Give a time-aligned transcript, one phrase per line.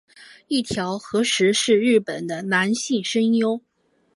[0.47, 3.61] 一条和矢是日本男性声优。